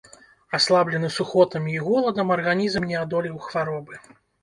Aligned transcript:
Аслаблены 0.57 1.11
сухотамі 1.17 1.77
і 1.77 1.83
голадам 1.91 2.35
арганізм 2.39 2.91
не 2.93 3.01
адолеў 3.07 3.35
хваробы. 3.49 4.05